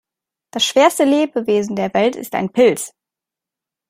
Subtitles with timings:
[0.51, 2.91] Das schwerste Lebewesen der Welt ist ein Pilz.